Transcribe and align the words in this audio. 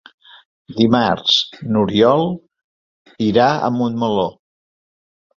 Dimarts 0.75 1.33
n'Oriol 1.75 2.23
irà 3.27 3.49
a 3.67 3.69
Montmeló. 3.75 4.25